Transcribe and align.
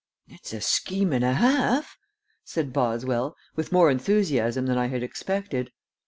"It's 0.27 0.51
a 0.51 0.61
scheme 0.61 1.13
and 1.13 1.23
a 1.23 1.33
half," 1.33 1.95
said 2.43 2.73
Boswell, 2.73 3.35
with 3.55 3.71
more 3.71 3.91
enthusiasm 3.91 4.65
than 4.65 4.79
I 4.79 4.87
had 4.87 5.03
expected. 5.03 5.69